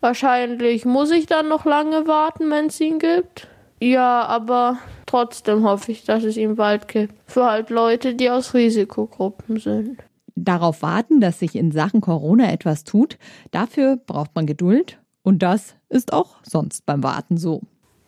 Wahrscheinlich 0.00 0.86
muss 0.86 1.10
ich 1.10 1.26
dann 1.26 1.48
noch 1.48 1.66
lange 1.66 2.06
warten, 2.06 2.50
wenn 2.50 2.66
es 2.66 2.80
ihn 2.80 2.98
gibt. 2.98 3.48
Ja, 3.78 4.24
aber 4.24 4.78
trotzdem 5.04 5.64
hoffe 5.64 5.92
ich, 5.92 6.04
dass 6.04 6.24
es 6.24 6.38
ihn 6.38 6.56
bald 6.56 6.88
gibt. 6.88 7.14
Für 7.26 7.44
halt 7.44 7.68
Leute, 7.68 8.14
die 8.14 8.30
aus 8.30 8.54
Risikogruppen 8.54 9.58
sind. 9.58 9.98
Darauf 10.34 10.80
warten, 10.80 11.20
dass 11.20 11.40
sich 11.40 11.56
in 11.56 11.72
Sachen 11.72 12.00
Corona 12.00 12.50
etwas 12.50 12.84
tut, 12.84 13.18
dafür 13.50 13.96
braucht 13.96 14.34
man 14.34 14.46
Geduld 14.46 14.98
und 15.24 15.42
das 15.42 15.74
ist 15.88 16.12
auch 16.12 16.36
sonst 16.44 16.86
beim 16.86 17.02
Warten 17.02 17.36
so. 17.36 17.62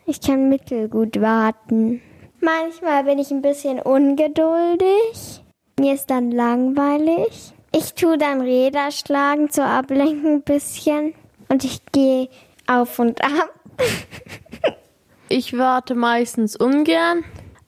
Ich 0.04 0.20
kann 0.20 0.48
mittelgut 0.48 1.20
warten. 1.20 2.00
Manchmal 2.40 3.04
bin 3.04 3.18
ich 3.18 3.32
ein 3.32 3.42
bisschen 3.42 3.80
ungeduldig. 3.80 5.42
Mir 5.80 5.94
ist 5.94 6.10
dann 6.10 6.30
langweilig. 6.30 7.52
Ich 7.74 7.94
tue 7.94 8.18
dann 8.18 8.40
Räder 8.40 8.92
schlagen 8.92 9.50
zur 9.50 9.64
Ablenkung 9.64 10.34
ein 10.34 10.42
bisschen. 10.42 11.14
Und 11.48 11.64
ich 11.64 11.84
gehe 11.90 12.28
auf 12.66 12.98
und 12.98 13.22
ab. 13.24 13.50
ich 15.28 15.56
warte 15.56 15.94
meistens 15.94 16.54
ungern, 16.54 17.24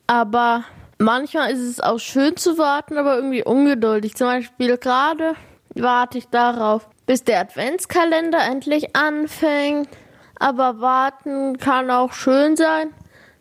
aber 0.06 0.64
manchmal 0.98 1.50
ist 1.50 1.60
es 1.60 1.80
auch 1.80 1.98
schön 1.98 2.36
zu 2.36 2.58
warten, 2.58 2.98
aber 2.98 3.16
irgendwie 3.16 3.42
ungeduldig. 3.42 4.14
Zum 4.14 4.26
Beispiel 4.26 4.76
gerade 4.76 5.34
warte 5.74 6.18
ich 6.18 6.28
darauf, 6.28 6.88
bis 7.08 7.24
der 7.24 7.40
Adventskalender 7.40 8.38
endlich 8.38 8.94
anfängt. 8.94 9.88
Aber 10.38 10.80
warten 10.80 11.56
kann 11.56 11.90
auch 11.90 12.12
schön 12.12 12.54
sein. 12.54 12.92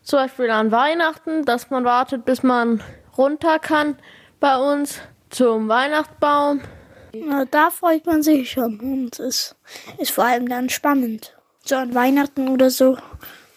Zum 0.02 0.20
Beispiel 0.20 0.50
an 0.50 0.72
Weihnachten, 0.72 1.44
dass 1.44 1.68
man 1.68 1.84
wartet, 1.84 2.24
bis 2.24 2.42
man 2.42 2.82
runter 3.18 3.58
kann 3.58 3.96
bei 4.40 4.56
uns 4.56 5.00
zum 5.28 5.68
Weihnachtsbaum. 5.68 6.62
Na, 7.12 7.44
da 7.44 7.68
freut 7.68 8.06
man 8.06 8.22
sich 8.22 8.50
schon 8.50 8.80
und 8.80 9.20
es 9.20 9.54
ist 9.98 10.12
vor 10.12 10.24
allem 10.24 10.48
dann 10.48 10.70
spannend. 10.70 11.36
So 11.62 11.76
an 11.76 11.94
Weihnachten 11.94 12.48
oder 12.48 12.70
so, 12.70 12.96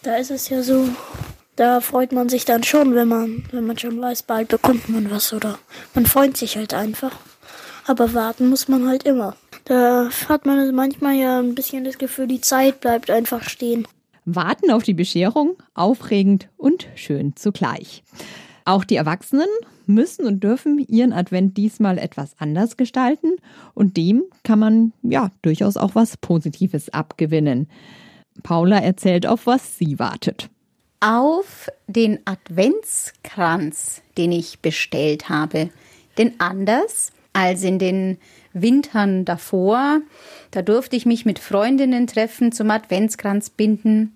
da 0.04 0.18
ist 0.18 0.30
es 0.30 0.50
ja 0.50 0.62
so, 0.62 0.90
da 1.56 1.80
freut 1.80 2.12
man 2.12 2.28
sich 2.28 2.44
dann 2.44 2.64
schon, 2.64 2.96
wenn 2.96 3.08
man, 3.08 3.46
wenn 3.52 3.66
man 3.66 3.78
schon 3.78 4.02
weiß, 4.02 4.24
bald 4.24 4.50
bekommt 4.50 4.90
man 4.90 5.10
was 5.10 5.32
oder 5.32 5.58
man 5.94 6.06
freut 6.06 6.36
sich 6.36 6.58
halt 6.58 6.74
einfach. 6.74 7.14
Aber 7.88 8.14
warten 8.14 8.50
muss 8.50 8.68
man 8.68 8.90
halt 8.90 9.04
immer. 9.04 9.38
Da 9.72 10.10
hat 10.28 10.46
man 10.46 10.76
manchmal 10.76 11.16
ja 11.16 11.40
ein 11.40 11.56
bisschen 11.56 11.86
das 11.86 11.98
Gefühl, 11.98 12.28
die 12.28 12.42
Zeit 12.42 12.82
bleibt 12.82 13.10
einfach 13.10 13.44
stehen. 13.44 13.88
Warten 14.26 14.70
auf 14.70 14.84
die 14.84 14.94
Bescherung, 14.94 15.56
aufregend 15.76 16.50
und 16.58 16.90
schön 16.96 17.38
zugleich. 17.38 18.04
Auch 18.66 18.84
die 18.84 18.98
Erwachsenen 18.98 19.48
müssen 19.86 20.26
und 20.26 20.44
dürfen 20.44 20.78
ihren 20.90 21.14
Advent 21.14 21.56
diesmal 21.56 22.00
etwas 22.00 22.36
anders 22.38 22.76
gestalten 22.76 23.38
und 23.74 23.96
dem 23.96 24.24
kann 24.44 24.60
man 24.60 24.92
ja 25.04 25.32
durchaus 25.42 25.78
auch 25.78 25.96
was 25.96 26.18
Positives 26.18 26.90
abgewinnen. 26.90 27.70
Paula 28.44 28.78
erzählt, 28.78 29.26
auf 29.26 29.46
was 29.46 29.78
sie 29.78 30.00
wartet. 30.00 30.50
Auf 31.00 31.70
den 31.88 32.20
Adventskranz, 32.26 34.02
den 34.18 34.34
ich 34.34 34.60
bestellt 34.60 35.30
habe. 35.30 35.70
Denn 36.18 36.34
anders 36.40 37.14
als 37.34 37.64
in 37.64 37.80
den 37.80 38.18
Wintern 38.54 39.26
davor. 39.26 40.02
Da 40.52 40.62
durfte 40.62 40.96
ich 40.96 41.06
mich 41.06 41.26
mit 41.26 41.40
Freundinnen 41.40 42.08
treffen, 42.08 42.52
zum 42.52 42.70
Adventskranz 42.72 43.50
binden. 43.50 44.16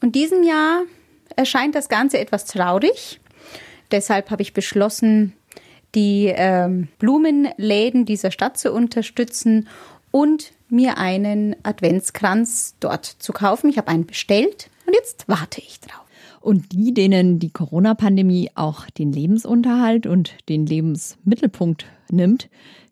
Und 0.00 0.14
diesem 0.14 0.42
Jahr 0.42 0.82
erscheint 1.36 1.74
das 1.74 1.88
Ganze 1.88 2.18
etwas 2.18 2.46
traurig. 2.46 3.20
Deshalb 3.90 4.30
habe 4.30 4.42
ich 4.42 4.54
beschlossen, 4.54 5.34
die 5.94 6.32
ähm, 6.34 6.88
Blumenläden 6.98 8.04
dieser 8.04 8.30
Stadt 8.30 8.56
zu 8.56 8.72
unterstützen 8.72 9.68
und 10.10 10.52
mir 10.68 10.98
einen 10.98 11.56
Adventskranz 11.64 12.76
dort 12.80 13.04
zu 13.04 13.32
kaufen. 13.32 13.70
Ich 13.70 13.78
habe 13.78 13.88
einen 13.88 14.06
bestellt 14.06 14.70
und 14.86 14.94
jetzt 14.94 15.24
warte 15.28 15.60
ich 15.60 15.80
drauf. 15.80 16.04
Und 16.40 16.72
die, 16.72 16.94
denen 16.94 17.38
die 17.38 17.50
Corona-Pandemie 17.50 18.50
auch 18.54 18.88
den 18.90 19.12
Lebensunterhalt 19.12 20.06
und 20.06 20.34
den 20.48 20.66
Lebensmittelpunkt 20.66 21.86
nimmt, 22.10 22.48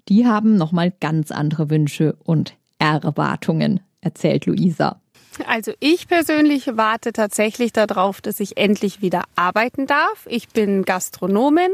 die 0.09 0.27
haben 0.27 0.57
nochmal 0.57 0.93
ganz 1.01 1.31
andere 1.31 1.71
Wünsche 1.71 2.17
und 2.25 2.55
Erwartungen, 2.79 3.81
erzählt 4.01 4.47
Luisa. 4.47 5.01
Also 5.47 5.73
ich 5.81 6.09
persönlich 6.09 6.77
warte 6.77 7.13
tatsächlich 7.13 7.73
darauf, 7.73 8.21
dass 8.21 8.41
ich 8.41 8.57
endlich 8.57 9.03
wieder 9.03 9.25
arbeiten 9.37 9.87
darf. 9.87 10.27
Ich 10.29 10.49
bin 10.49 10.85
Gastronomin 10.85 11.71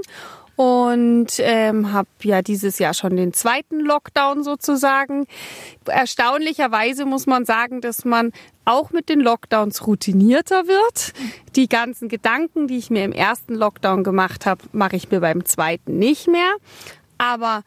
und 0.56 1.32
ähm, 1.38 1.92
habe 1.92 2.08
ja 2.22 2.42
dieses 2.42 2.78
Jahr 2.78 2.94
schon 2.94 3.16
den 3.16 3.32
zweiten 3.32 3.80
Lockdown 3.80 4.44
sozusagen. 4.44 5.26
Erstaunlicherweise 5.86 7.04
muss 7.04 7.26
man 7.26 7.44
sagen, 7.44 7.80
dass 7.80 8.04
man 8.04 8.32
auch 8.64 8.90
mit 8.90 9.08
den 9.08 9.20
Lockdowns 9.20 9.86
routinierter 9.86 10.66
wird. 10.66 11.12
Die 11.56 11.68
ganzen 11.68 12.08
Gedanken, 12.08 12.68
die 12.68 12.78
ich 12.78 12.90
mir 12.90 13.04
im 13.04 13.12
ersten 13.12 13.54
Lockdown 13.54 14.04
gemacht 14.04 14.46
habe, 14.46 14.62
mache 14.72 14.96
ich 14.96 15.10
mir 15.10 15.20
beim 15.20 15.44
zweiten 15.44 15.98
nicht 15.98 16.28
mehr. 16.28 16.54
Aber 17.18 17.62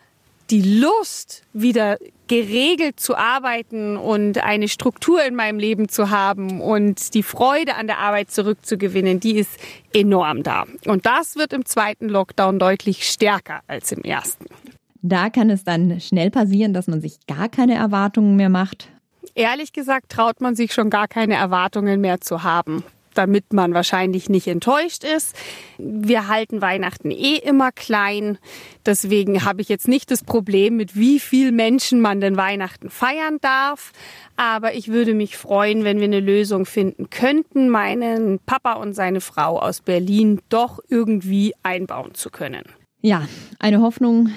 die 0.50 0.80
Lust, 0.80 1.44
wieder 1.54 1.98
geregelt 2.28 3.00
zu 3.00 3.16
arbeiten 3.16 3.98
und 3.98 4.44
eine 4.44 4.68
Struktur 4.68 5.24
in 5.24 5.36
meinem 5.36 5.60
Leben 5.60 5.90
zu 5.90 6.10
haben 6.10 6.62
und 6.62 7.14
die 7.14 7.24
Freude 7.24 7.76
an 7.76 7.88
der 7.88 8.00
Arbeit 8.00 8.32
zurückzugewinnen, 8.32 9.20
die 9.20 9.38
ist 9.38 9.52
enorm 9.94 10.44
da. 10.44 10.66
Und 10.86 11.06
das 11.06 11.36
wird 11.36 11.54
im 11.54 11.66
zweiten 11.66 12.10
Lockdown 12.10 12.60
deutlich 12.60 13.10
stärker 13.10 13.62
als 13.68 13.92
im 13.92 14.04
ersten. 14.04 14.46
Da 15.02 15.30
kann 15.30 15.50
es 15.50 15.64
dann 15.64 16.00
schnell 16.02 16.32
passieren, 16.32 16.74
dass 16.74 16.88
man 16.88 17.02
sich 17.02 17.26
gar 17.28 17.50
keine 17.50 17.76
Erwartungen 17.76 18.36
mehr 18.36 18.50
macht. 18.50 18.90
Ehrlich 19.36 19.72
gesagt 19.72 20.10
traut 20.10 20.42
man 20.42 20.56
sich 20.56 20.74
schon 20.74 20.90
gar 20.90 21.08
keine 21.08 21.36
Erwartungen 21.36 22.02
mehr 22.02 22.20
zu 22.20 22.44
haben 22.44 22.84
damit 23.18 23.54
man 23.54 23.74
wahrscheinlich 23.74 24.30
nicht 24.30 24.48
enttäuscht 24.48 25.04
ist. 25.04 25.36
Wir 25.78 26.28
halten 26.28 26.62
Weihnachten 26.62 27.12
eh 27.12 27.36
immer 27.36 27.72
klein. 27.72 28.38
Deswegen 28.86 29.44
habe 29.44 29.62
ich 29.62 29.70
jetzt 29.70 29.88
nicht 29.88 30.12
das 30.12 30.24
Problem, 30.24 30.78
mit 30.78 30.96
wie 30.96 31.20
viel 31.20 31.52
Menschen 31.52 32.02
man 32.02 32.22
denn 32.22 32.38
Weihnachten 32.38 32.90
feiern 32.90 33.38
darf. 33.42 33.92
Aber 34.36 34.76
ich 34.76 34.90
würde 34.90 35.14
mich 35.14 35.38
freuen, 35.38 35.84
wenn 35.84 35.98
wir 35.98 36.06
eine 36.06 36.20
Lösung 36.20 36.66
finden 36.66 37.10
könnten, 37.10 37.70
meinen 37.70 38.40
Papa 38.40 38.74
und 38.74 38.94
seine 38.94 39.22
Frau 39.22 39.60
aus 39.60 39.82
Berlin 39.82 40.42
doch 40.50 40.80
irgendwie 40.88 41.54
einbauen 41.64 42.14
zu 42.14 42.30
können. 42.30 42.64
Ja, 43.02 43.28
eine 43.60 43.82
Hoffnung, 43.82 44.30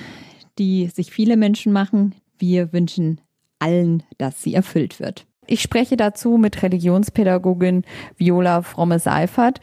die 0.58 0.87
sich 0.88 1.10
viele 1.10 1.37
Menschen 1.37 1.72
machen. 1.72 2.14
Wir 2.38 2.72
wünschen 2.72 3.20
allen, 3.58 4.02
dass 4.18 4.42
sie 4.42 4.54
erfüllt 4.54 5.00
wird. 5.00 5.26
Ich 5.50 5.62
spreche 5.62 5.97
dazu 5.97 6.37
mit 6.37 6.62
Religionspädagogin 6.62 7.85
Viola 8.16 8.62
Fromme-Seifert. 8.62 9.61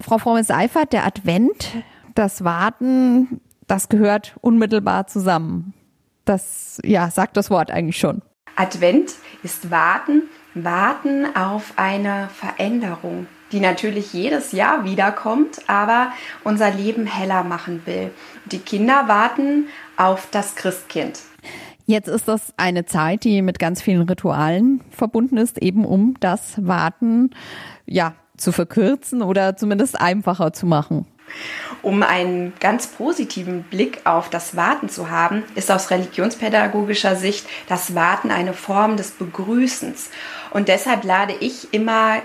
Frau 0.00 0.16
Fromme-Seifert, 0.16 0.94
der 0.94 1.04
Advent, 1.04 1.68
das 2.14 2.44
Warten, 2.44 3.42
das 3.66 3.90
gehört 3.90 4.38
unmittelbar 4.40 5.06
zusammen. 5.06 5.74
Das, 6.24 6.80
ja, 6.82 7.10
sagt 7.10 7.36
das 7.36 7.50
Wort 7.50 7.70
eigentlich 7.70 7.98
schon. 7.98 8.22
Advent 8.56 9.16
ist 9.42 9.70
Warten, 9.70 10.22
Warten 10.54 11.26
auf 11.36 11.74
eine 11.76 12.30
Veränderung, 12.32 13.26
die 13.52 13.60
natürlich 13.60 14.14
jedes 14.14 14.52
Jahr 14.52 14.84
wiederkommt, 14.84 15.58
aber 15.68 16.10
unser 16.42 16.70
Leben 16.70 17.04
heller 17.04 17.44
machen 17.44 17.82
will. 17.84 18.12
Die 18.46 18.60
Kinder 18.60 19.08
warten 19.08 19.66
auf 19.98 20.26
das 20.30 20.56
Christkind. 20.56 21.20
Jetzt 21.88 22.06
ist 22.06 22.28
das 22.28 22.52
eine 22.58 22.84
Zeit, 22.84 23.24
die 23.24 23.40
mit 23.40 23.58
ganz 23.58 23.80
vielen 23.80 24.02
Ritualen 24.02 24.82
verbunden 24.90 25.38
ist, 25.38 25.56
eben 25.62 25.86
um 25.86 26.16
das 26.20 26.66
Warten 26.66 27.30
ja 27.86 28.12
zu 28.36 28.52
verkürzen 28.52 29.22
oder 29.22 29.56
zumindest 29.56 29.98
einfacher 29.98 30.52
zu 30.52 30.66
machen. 30.66 31.06
Um 31.80 32.02
einen 32.02 32.52
ganz 32.60 32.88
positiven 32.88 33.62
Blick 33.62 34.02
auf 34.04 34.28
das 34.28 34.54
Warten 34.54 34.90
zu 34.90 35.08
haben, 35.08 35.44
ist 35.54 35.70
aus 35.70 35.90
religionspädagogischer 35.90 37.16
Sicht 37.16 37.46
das 37.68 37.94
Warten 37.94 38.30
eine 38.30 38.52
Form 38.52 38.98
des 38.98 39.12
Begrüßens. 39.12 40.10
Und 40.50 40.68
deshalb 40.68 41.04
lade 41.04 41.32
ich 41.40 41.72
immer 41.72 42.16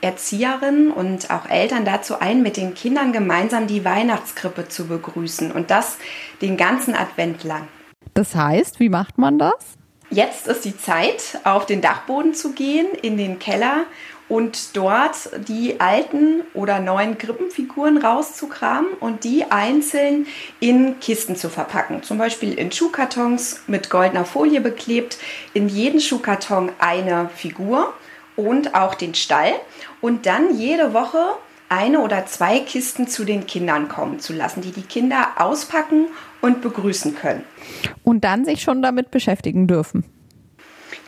Erzieherinnen 0.00 0.90
und 0.90 1.30
auch 1.30 1.44
Eltern 1.44 1.84
dazu 1.84 2.18
ein, 2.20 2.42
mit 2.42 2.56
den 2.56 2.72
Kindern 2.72 3.12
gemeinsam 3.12 3.66
die 3.66 3.84
Weihnachtskrippe 3.84 4.68
zu 4.68 4.86
begrüßen 4.86 5.52
und 5.52 5.70
das 5.70 5.98
den 6.40 6.56
ganzen 6.56 6.94
Advent 6.94 7.44
lang. 7.44 7.68
Das 8.14 8.34
heißt, 8.34 8.80
wie 8.80 8.88
macht 8.88 9.18
man 9.18 9.38
das? 9.38 9.54
Jetzt 10.10 10.48
ist 10.48 10.64
die 10.64 10.76
Zeit, 10.76 11.38
auf 11.44 11.66
den 11.66 11.80
Dachboden 11.80 12.34
zu 12.34 12.52
gehen, 12.52 12.88
in 13.00 13.16
den 13.16 13.38
Keller 13.38 13.84
und 14.28 14.76
dort 14.76 15.30
die 15.48 15.80
alten 15.80 16.42
oder 16.54 16.78
neuen 16.78 17.18
Krippenfiguren 17.18 17.98
rauszukramen 17.98 18.92
und 19.00 19.24
die 19.24 19.44
einzeln 19.50 20.26
in 20.60 21.00
Kisten 21.00 21.34
zu 21.36 21.48
verpacken. 21.48 22.04
Zum 22.04 22.18
Beispiel 22.18 22.54
in 22.54 22.70
Schuhkartons 22.70 23.62
mit 23.66 23.90
goldener 23.90 24.24
Folie 24.24 24.60
beklebt. 24.60 25.18
In 25.52 25.68
jeden 25.68 26.00
Schuhkarton 26.00 26.70
eine 26.78 27.28
Figur 27.34 27.92
und 28.36 28.74
auch 28.74 28.94
den 28.94 29.14
Stall. 29.14 29.52
Und 30.00 30.26
dann 30.26 30.56
jede 30.56 30.94
Woche 30.94 31.34
eine 31.68 32.00
oder 32.00 32.26
zwei 32.26 32.60
Kisten 32.60 33.08
zu 33.08 33.24
den 33.24 33.46
Kindern 33.46 33.88
kommen 33.88 34.20
zu 34.20 34.32
lassen, 34.32 34.60
die 34.60 34.72
die 34.72 34.82
Kinder 34.82 35.28
auspacken 35.36 36.06
und 36.40 36.62
begrüßen 36.62 37.14
können. 37.14 37.44
Und 38.02 38.24
dann 38.24 38.44
sich 38.44 38.62
schon 38.62 38.82
damit 38.82 39.10
beschäftigen 39.10 39.66
dürfen. 39.66 40.04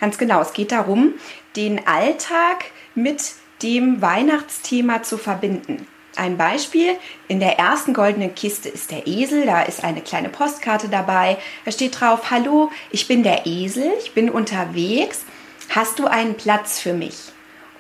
Ganz 0.01 0.19
genau. 0.19 0.41
Es 0.41 0.53
geht 0.53 0.73
darum, 0.73 1.15
den 1.57 1.87
Alltag 1.87 2.65
mit 2.95 3.35
dem 3.63 4.03
Weihnachtsthema 4.03 5.03
zu 5.03 5.17
verbinden. 5.17 5.87
Ein 6.17 6.37
Beispiel, 6.37 6.97
in 7.29 7.41
der 7.41 7.59
ersten 7.59 7.95
goldenen 7.95 8.35
Kiste 8.35 8.69
ist 8.69 8.91
der 8.91 9.07
Esel, 9.07 9.47
da 9.47 9.63
ist 9.63 9.83
eine 9.83 10.03
kleine 10.03 10.29
Postkarte 10.29 10.89
dabei. 10.89 11.39
Da 11.65 11.73
steht 11.73 11.99
drauf, 11.99 12.31
hallo, 12.31 12.71
ich 12.91 13.09
bin 13.09 13.23
der 13.23 13.47
Esel, 13.47 13.91
ich 13.99 14.13
bin 14.13 14.29
unterwegs. 14.29 15.25
Hast 15.71 15.99
du 15.99 16.07
einen 16.07 16.35
Platz 16.35 16.81
für 16.81 16.93
mich? 16.93 17.32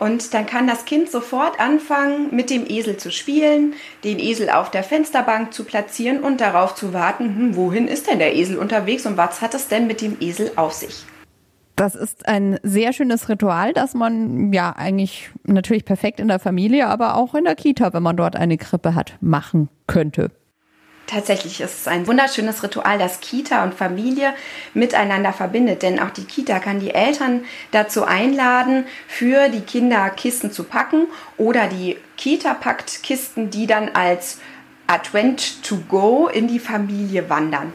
Und 0.02 0.35
dann 0.35 0.47
kann 0.47 0.66
das 0.66 0.85
Kind 0.85 1.12
sofort 1.12 1.61
anfangen, 1.61 2.35
mit 2.35 2.50
dem 2.50 2.66
Esel 2.66 2.97
zu 2.97 3.12
spielen, 3.12 3.75
den 4.02 4.18
Esel 4.18 4.50
auf 4.50 4.68
der 4.68 4.82
Fensterbank 4.82 5.54
zu 5.54 5.62
platzieren 5.62 6.25
und 6.25 6.40
darauf 6.40 6.75
zu 6.75 6.92
warten, 6.92 7.37
hm, 7.37 7.54
wohin 7.54 7.87
ist 7.87 8.11
denn 8.11 8.18
der 8.18 8.35
Esel 8.35 8.59
unterwegs 8.59 9.06
und 9.06 9.16
was 9.16 9.40
hat 9.40 9.54
es 9.54 9.68
denn 9.68 9.87
mit 9.87 10.00
dem 10.00 10.16
Esel 10.18 10.50
auf 10.56 10.73
sich? 10.73 11.04
Das 11.76 11.94
ist 11.94 12.26
ein 12.26 12.59
sehr 12.64 12.92
schönes 12.92 13.28
Ritual, 13.28 13.75
das 13.75 13.94
man 13.94 14.52
ja 14.52 14.75
eigentlich 14.76 15.30
natürlich 15.44 15.85
perfekt 15.85 16.18
in 16.18 16.26
der 16.26 16.40
Familie, 16.40 16.88
aber 16.88 17.14
auch 17.14 17.37
in 17.37 17.44
der 17.44 17.54
Kita, 17.54 17.92
wenn 17.92 18.02
man 18.02 18.16
dort 18.16 18.35
eine 18.35 18.59
Krippe 18.59 18.97
hat, 18.97 19.16
machen 19.21 19.68
könnte. 19.87 20.32
Tatsächlich 21.12 21.61
ist 21.61 21.81
es 21.81 21.88
ein 21.88 22.07
wunderschönes 22.07 22.62
Ritual, 22.62 22.99
das 22.99 23.21
Kita 23.21 23.64
und 23.64 23.75
Familie 23.75 24.33
miteinander 24.73 25.35
verbindet. 25.35 25.83
Denn 25.83 26.00
auch 26.00 26.09
die 26.09 26.25
Kita 26.25 26.59
kann 26.59 26.81
die 26.81 26.95
Eltern 26.95 27.45
dazu 27.71 28.04
einladen, 28.04 28.87
für 29.09 29.50
die 29.50 29.61
Kinder 29.61 30.09
Kisten 30.09 30.52
zu 30.52 30.64
packen 30.64 31.09
oder 31.37 31.66
die 31.66 31.99
Kita 32.16 32.54
packt 32.54 33.02
Kisten, 33.02 33.50
die 33.50 33.66
dann 33.66 33.90
als 33.90 34.40
Advent 34.87 35.62
to 35.62 35.76
go 35.87 36.28
in 36.33 36.49
die 36.49 36.59
Familie 36.59 37.28
wandern 37.28 37.75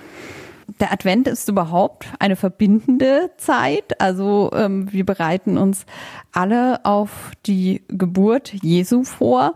der 0.80 0.92
Advent 0.92 1.28
ist 1.28 1.50
überhaupt 1.50 2.08
eine 2.20 2.36
verbindende 2.36 3.32
Zeit. 3.38 4.00
Also 4.00 4.52
ähm, 4.54 4.92
wir 4.92 5.06
bereiten 5.06 5.58
uns 5.58 5.86
alle 6.32 6.86
auf 6.86 7.32
die 7.46 7.82
Geburt 7.88 8.54
Jesu 8.62 9.04
vor. 9.04 9.56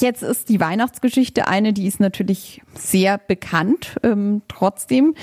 Jetzt 0.00 0.22
ist 0.22 0.48
die 0.48 0.60
Weihnachtsgeschichte 0.60 1.48
eine, 1.48 1.72
die 1.72 1.86
ist 1.86 2.00
natürlich 2.00 2.62
sehr 2.74 3.18
bekannt. 3.18 3.96
Ähm, 4.02 4.42
trotzdem 4.48 5.14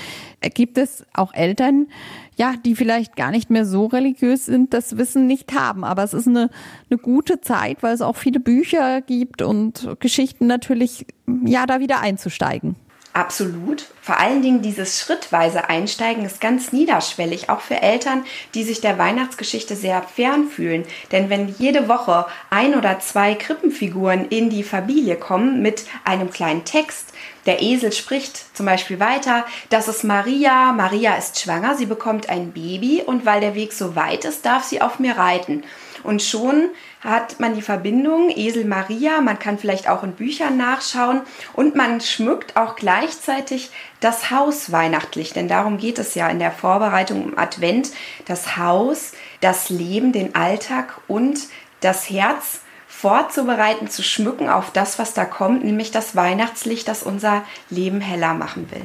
gibt 0.54 0.78
es 0.78 1.04
auch 1.12 1.34
Eltern, 1.34 1.88
ja, 2.36 2.54
die 2.64 2.76
vielleicht 2.76 3.16
gar 3.16 3.30
nicht 3.30 3.50
mehr 3.50 3.66
so 3.66 3.86
religiös 3.86 4.46
sind, 4.46 4.72
das 4.72 4.96
Wissen 4.96 5.26
nicht 5.26 5.52
haben. 5.52 5.84
Aber 5.84 6.04
es 6.04 6.14
ist 6.14 6.28
eine, 6.28 6.50
eine 6.90 6.98
gute 6.98 7.40
Zeit, 7.40 7.82
weil 7.82 7.94
es 7.94 8.00
auch 8.00 8.16
viele 8.16 8.40
Bücher 8.40 9.00
gibt 9.00 9.42
und 9.42 9.96
Geschichten 10.00 10.46
natürlich, 10.46 11.06
ja, 11.44 11.66
da 11.66 11.80
wieder 11.80 12.00
einzusteigen. 12.00 12.69
Absolut. 13.12 13.86
Vor 14.00 14.20
allen 14.20 14.40
Dingen 14.40 14.62
dieses 14.62 15.00
schrittweise 15.00 15.68
Einsteigen 15.68 16.24
ist 16.24 16.40
ganz 16.40 16.72
niederschwellig, 16.72 17.50
auch 17.50 17.60
für 17.60 17.82
Eltern, 17.82 18.24
die 18.54 18.62
sich 18.62 18.80
der 18.80 18.98
Weihnachtsgeschichte 18.98 19.74
sehr 19.74 20.02
fern 20.02 20.46
fühlen. 20.48 20.84
Denn 21.10 21.28
wenn 21.28 21.48
jede 21.58 21.88
Woche 21.88 22.26
ein 22.50 22.76
oder 22.76 23.00
zwei 23.00 23.34
Krippenfiguren 23.34 24.28
in 24.28 24.48
die 24.48 24.62
Familie 24.62 25.16
kommen 25.16 25.60
mit 25.60 25.86
einem 26.04 26.30
kleinen 26.30 26.64
Text, 26.64 27.12
der 27.46 27.62
Esel 27.62 27.90
spricht 27.90 28.56
zum 28.56 28.66
Beispiel 28.66 29.00
weiter, 29.00 29.44
das 29.70 29.88
ist 29.88 30.04
Maria, 30.04 30.72
Maria 30.72 31.16
ist 31.16 31.40
schwanger, 31.40 31.74
sie 31.74 31.86
bekommt 31.86 32.28
ein 32.28 32.52
Baby 32.52 33.02
und 33.04 33.26
weil 33.26 33.40
der 33.40 33.56
Weg 33.56 33.72
so 33.72 33.96
weit 33.96 34.24
ist, 34.24 34.46
darf 34.46 34.62
sie 34.62 34.82
auf 34.82 35.00
mir 35.00 35.16
reiten. 35.16 35.64
Und 36.04 36.22
schon 36.22 36.70
hat 37.00 37.40
man 37.40 37.54
die 37.54 37.62
Verbindung 37.62 38.30
Esel 38.30 38.64
Maria, 38.64 39.20
man 39.20 39.38
kann 39.38 39.58
vielleicht 39.58 39.88
auch 39.88 40.02
in 40.02 40.12
Büchern 40.12 40.56
nachschauen 40.56 41.22
und 41.54 41.74
man 41.74 42.00
schmückt 42.00 42.56
auch 42.56 42.76
gleichzeitig 42.76 43.70
das 44.00 44.30
Haus 44.30 44.70
weihnachtlich, 44.70 45.32
denn 45.32 45.48
darum 45.48 45.78
geht 45.78 45.98
es 45.98 46.14
ja 46.14 46.28
in 46.28 46.38
der 46.38 46.52
Vorbereitung 46.52 47.24
im 47.24 47.38
Advent, 47.38 47.90
das 48.26 48.56
Haus, 48.56 49.12
das 49.40 49.70
Leben, 49.70 50.12
den 50.12 50.34
Alltag 50.34 51.00
und 51.08 51.40
das 51.80 52.10
Herz 52.10 52.60
vorzubereiten, 52.86 53.88
zu 53.88 54.02
schmücken 54.02 54.50
auf 54.50 54.70
das, 54.72 54.98
was 54.98 55.14
da 55.14 55.24
kommt, 55.24 55.64
nämlich 55.64 55.90
das 55.90 56.14
Weihnachtslicht, 56.14 56.86
das 56.86 57.02
unser 57.02 57.44
Leben 57.70 58.02
heller 58.02 58.34
machen 58.34 58.70
will. 58.70 58.84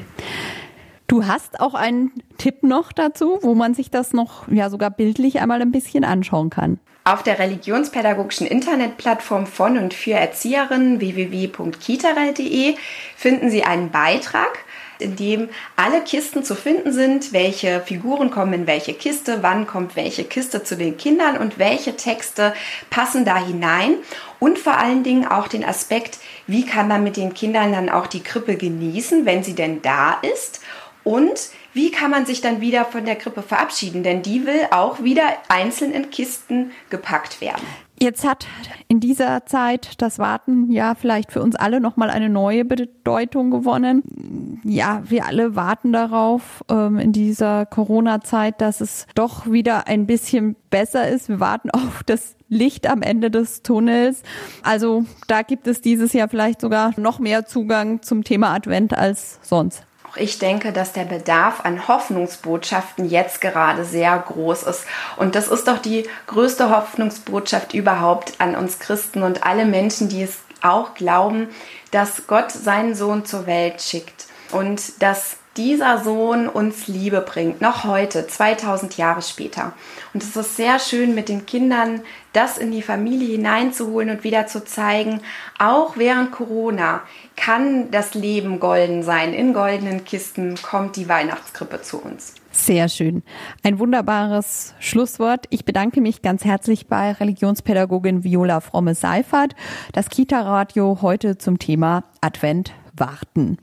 Du 1.07 1.27
hast 1.27 1.59
auch 1.59 1.73
einen 1.73 2.11
Tipp 2.37 2.63
noch 2.63 2.93
dazu, 2.93 3.39
wo 3.41 3.55
man 3.55 3.73
sich 3.73 3.91
das 3.91 4.13
noch 4.13 4.47
ja 4.47 4.69
sogar 4.69 4.89
bildlich 4.89 5.39
einmal 5.41 5.61
ein 5.61 5.71
bisschen 5.71 6.05
anschauen 6.05 6.49
kann. 6.49 6.79
Auf 7.07 7.21
der 7.21 7.37
religionspädagogischen 7.37 8.47
Internetplattform 8.47 9.45
von 9.45 9.77
und 9.77 9.93
für 9.93 10.13
Erzieherinnen 10.13 10.99
www.kitarel.de 10.99 12.77
finden 13.15 13.51
Sie 13.51 13.63
einen 13.63 13.91
Beitrag, 13.91 14.57
in 14.97 15.15
dem 15.15 15.49
alle 15.75 16.01
Kisten 16.01 16.43
zu 16.43 16.55
finden 16.55 16.91
sind, 16.93 17.31
welche 17.31 17.81
Figuren 17.81 18.31
kommen 18.31 18.53
in 18.53 18.65
welche 18.65 18.95
Kiste, 18.95 19.43
wann 19.43 19.67
kommt 19.67 19.95
welche 19.95 20.23
Kiste 20.23 20.63
zu 20.63 20.75
den 20.75 20.97
Kindern 20.97 21.37
und 21.37 21.59
welche 21.59 21.95
Texte 21.95 22.55
passen 22.89 23.23
da 23.23 23.37
hinein 23.37 23.97
und 24.39 24.57
vor 24.57 24.75
allen 24.75 25.03
Dingen 25.03 25.27
auch 25.27 25.47
den 25.47 25.63
Aspekt, 25.63 26.17
wie 26.47 26.65
kann 26.65 26.87
man 26.87 27.03
mit 27.03 27.17
den 27.17 27.35
Kindern 27.35 27.71
dann 27.71 27.89
auch 27.91 28.07
die 28.07 28.23
Krippe 28.23 28.55
genießen, 28.55 29.27
wenn 29.27 29.43
sie 29.43 29.53
denn 29.53 29.83
da 29.83 30.17
ist 30.33 30.59
und 31.03 31.51
wie 31.75 31.91
kann 31.91 32.09
man 32.09 32.25
sich 32.25 32.39
dann 32.39 32.61
wieder 32.61 32.85
von 32.85 33.03
der 33.03 33.17
Krippe 33.17 33.41
verabschieden, 33.41 34.01
denn 34.01 34.21
die 34.21 34.45
will 34.45 34.61
auch 34.71 35.03
wieder 35.03 35.23
einzeln 35.49 35.91
in 35.91 36.09
Kisten 36.09 36.71
gepackt 36.89 37.41
werden. 37.41 37.61
Jetzt 37.99 38.25
hat 38.25 38.47
in 38.87 39.01
dieser 39.01 39.45
Zeit 39.45 40.01
das 40.01 40.17
Warten 40.17 40.71
ja 40.71 40.95
vielleicht 40.95 41.33
für 41.33 41.41
uns 41.41 41.55
alle 41.55 41.81
nochmal 41.81 42.09
eine 42.09 42.29
neue 42.29 42.63
Bedeutung 42.63 43.51
gewonnen. 43.51 44.61
Ja, 44.63 45.03
wir 45.05 45.25
alle 45.25 45.55
warten 45.55 45.91
darauf 45.91 46.63
ähm, 46.69 46.97
in 46.97 47.11
dieser 47.11 47.65
Corona-Zeit, 47.65 48.61
dass 48.61 48.79
es 48.79 49.05
doch 49.13 49.51
wieder 49.51 49.87
ein 49.87 50.07
bisschen 50.07 50.55
besser 50.69 51.09
ist. 51.09 51.27
Wir 51.27 51.39
warten 51.41 51.69
auf 51.71 52.03
das 52.05 52.35
Licht 52.47 52.87
am 52.87 53.01
Ende 53.01 53.31
des 53.31 53.63
Tunnels. 53.63 54.23
Also 54.63 55.05
da 55.27 55.41
gibt 55.41 55.67
es 55.67 55.81
dieses 55.81 56.13
Jahr 56.13 56.29
vielleicht 56.29 56.61
sogar 56.61 56.97
noch 56.97 57.19
mehr 57.19 57.45
Zugang 57.45 58.01
zum 58.01 58.23
Thema 58.23 58.53
Advent 58.53 58.97
als 58.97 59.39
sonst 59.41 59.85
ich 60.17 60.39
denke, 60.39 60.71
dass 60.71 60.93
der 60.93 61.05
Bedarf 61.05 61.61
an 61.63 61.87
Hoffnungsbotschaften 61.87 63.09
jetzt 63.09 63.41
gerade 63.41 63.85
sehr 63.85 64.17
groß 64.17 64.63
ist. 64.63 64.85
Und 65.17 65.35
das 65.35 65.47
ist 65.47 65.67
doch 65.67 65.79
die 65.79 66.07
größte 66.27 66.69
Hoffnungsbotschaft 66.69 67.73
überhaupt 67.73 68.33
an 68.39 68.55
uns 68.55 68.79
Christen 68.79 69.23
und 69.23 69.45
alle 69.45 69.65
Menschen, 69.65 70.09
die 70.09 70.23
es 70.23 70.39
auch 70.61 70.93
glauben, 70.93 71.49
dass 71.91 72.27
Gott 72.27 72.51
seinen 72.51 72.95
Sohn 72.95 73.25
zur 73.25 73.45
Welt 73.45 73.81
schickt 73.81 74.25
und 74.51 75.01
dass 75.01 75.37
dieser 75.57 76.03
Sohn 76.03 76.47
uns 76.47 76.87
Liebe 76.87 77.21
bringt, 77.21 77.61
noch 77.61 77.83
heute, 77.83 78.27
2000 78.27 78.97
Jahre 78.97 79.21
später. 79.21 79.73
Und 80.13 80.23
es 80.23 80.35
ist 80.35 80.57
sehr 80.57 80.79
schön, 80.79 81.15
mit 81.15 81.29
den 81.29 81.45
Kindern 81.45 82.01
das 82.33 82.57
in 82.57 82.71
die 82.71 82.81
Familie 82.81 83.37
hineinzuholen 83.37 84.09
und 84.09 84.23
wieder 84.23 84.45
zu 84.47 84.65
zeigen, 84.65 85.21
auch 85.57 85.95
während 85.95 86.31
Corona 86.31 87.01
kann 87.37 87.91
das 87.91 88.13
Leben 88.13 88.59
golden 88.59 89.03
sein. 89.03 89.33
In 89.33 89.53
goldenen 89.53 90.03
Kisten 90.03 90.55
kommt 90.61 90.97
die 90.97 91.07
Weihnachtskrippe 91.07 91.81
zu 91.81 92.01
uns. 92.01 92.35
Sehr 92.51 92.87
schön. 92.89 93.23
Ein 93.63 93.79
wunderbares 93.79 94.75
Schlusswort. 94.79 95.45
Ich 95.49 95.65
bedanke 95.65 96.01
mich 96.01 96.21
ganz 96.21 96.45
herzlich 96.45 96.87
bei 96.87 97.11
Religionspädagogin 97.11 98.23
Viola 98.23 98.61
Fromme-Seifert. 98.61 99.55
Das 99.93 100.09
Kita-Radio 100.09 100.99
heute 101.01 101.37
zum 101.37 101.59
Thema 101.59 102.03
Advent 102.21 102.73
warten. 102.95 103.57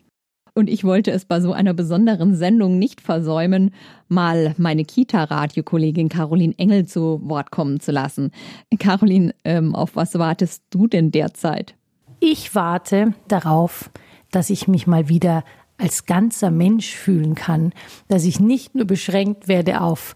Und 0.54 0.68
ich 0.68 0.84
wollte 0.84 1.10
es 1.10 1.24
bei 1.24 1.40
so 1.40 1.52
einer 1.52 1.72
besonderen 1.72 2.34
Sendung 2.34 2.78
nicht 2.78 3.00
versäumen, 3.00 3.70
mal 4.08 4.54
meine 4.58 4.84
Kita-Radiokollegin 4.84 6.10
Caroline 6.10 6.54
Engel 6.58 6.86
zu 6.86 7.20
Wort 7.24 7.50
kommen 7.50 7.80
zu 7.80 7.90
lassen. 7.90 8.32
Caroline, 8.78 9.34
ähm, 9.44 9.74
auf 9.74 9.96
was 9.96 10.18
wartest 10.18 10.64
du 10.70 10.86
denn 10.86 11.10
derzeit? 11.10 11.74
Ich 12.20 12.54
warte 12.54 13.14
darauf, 13.28 13.90
dass 14.30 14.50
ich 14.50 14.68
mich 14.68 14.86
mal 14.86 15.08
wieder 15.08 15.42
als 15.78 16.06
ganzer 16.06 16.50
Mensch 16.50 16.94
fühlen 16.94 17.34
kann, 17.34 17.72
dass 18.08 18.24
ich 18.24 18.38
nicht 18.38 18.74
nur 18.74 18.84
beschränkt 18.84 19.48
werde 19.48 19.80
auf 19.80 20.14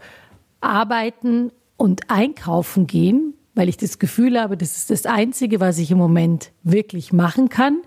Arbeiten 0.60 1.50
und 1.76 2.10
Einkaufen 2.10 2.86
gehen, 2.86 3.34
weil 3.54 3.68
ich 3.68 3.76
das 3.76 3.98
Gefühl 3.98 4.38
habe, 4.38 4.56
das 4.56 4.76
ist 4.76 4.90
das 4.90 5.06
Einzige, 5.06 5.60
was 5.60 5.78
ich 5.78 5.90
im 5.90 5.98
Moment 5.98 6.52
wirklich 6.62 7.12
machen 7.12 7.48
kann, 7.48 7.80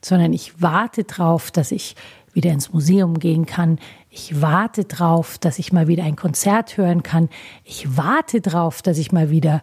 sondern 0.00 0.32
ich 0.32 0.60
warte 0.62 1.04
darauf, 1.04 1.50
dass 1.50 1.72
ich 1.72 1.96
wieder 2.32 2.52
ins 2.52 2.72
Museum 2.72 3.18
gehen 3.18 3.46
kann. 3.46 3.78
Ich 4.10 4.40
warte 4.40 4.84
darauf, 4.84 5.38
dass 5.38 5.58
ich 5.58 5.72
mal 5.72 5.88
wieder 5.88 6.04
ein 6.04 6.16
Konzert 6.16 6.76
hören 6.76 7.02
kann. 7.02 7.28
Ich 7.64 7.96
warte 7.96 8.40
darauf, 8.40 8.82
dass 8.82 8.98
ich 8.98 9.12
mal 9.12 9.30
wieder 9.30 9.62